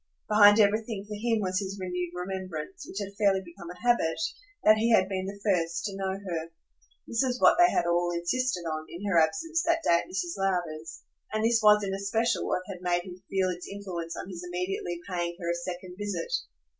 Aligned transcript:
Behind 0.27 0.59
everything 0.59 1.05
for 1.07 1.13
him 1.13 1.41
was 1.41 1.59
his 1.59 1.77
renewed 1.79 2.09
remembrance, 2.15 2.87
which 2.87 2.97
had 2.97 3.13
fairly 3.19 3.43
become 3.45 3.69
a 3.69 3.79
habit, 3.83 4.19
that 4.63 4.77
he 4.79 4.89
had 4.91 5.07
been 5.07 5.27
the 5.27 5.39
first 5.45 5.85
to 5.85 5.95
know 5.95 6.13
her. 6.17 6.49
This 7.05 7.21
was 7.23 7.37
what 7.39 7.59
they 7.59 7.69
had 7.71 7.85
all 7.85 8.09
insisted 8.09 8.61
on, 8.61 8.87
in 8.89 9.05
her 9.05 9.19
absence, 9.19 9.61
that 9.61 9.83
day 9.83 9.99
at 10.01 10.09
Mrs. 10.09 10.35
Lowder's; 10.39 11.03
and 11.31 11.45
this 11.45 11.61
was 11.61 11.83
in 11.83 11.93
especial 11.93 12.47
what 12.47 12.63
had 12.65 12.81
made 12.81 13.03
him 13.03 13.21
feel 13.29 13.49
its 13.49 13.67
influence 13.67 14.15
on 14.17 14.27
his 14.27 14.43
immediately 14.43 14.99
paying 15.07 15.37
her 15.39 15.51
a 15.51 15.53
second 15.53 15.95
visit. 15.99 16.31